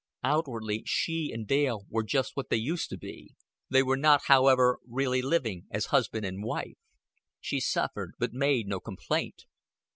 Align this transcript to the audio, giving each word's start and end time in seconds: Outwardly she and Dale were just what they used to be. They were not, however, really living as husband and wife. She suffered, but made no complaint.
Outwardly 0.23 0.81
she 0.87 1.29
and 1.31 1.45
Dale 1.45 1.85
were 1.87 2.01
just 2.01 2.35
what 2.35 2.49
they 2.49 2.55
used 2.57 2.89
to 2.89 2.97
be. 2.97 3.35
They 3.69 3.83
were 3.83 3.95
not, 3.95 4.21
however, 4.25 4.79
really 4.87 5.21
living 5.21 5.67
as 5.69 5.85
husband 5.93 6.25
and 6.25 6.43
wife. 6.43 6.79
She 7.39 7.59
suffered, 7.59 8.13
but 8.17 8.33
made 8.33 8.65
no 8.67 8.79
complaint. 8.79 9.45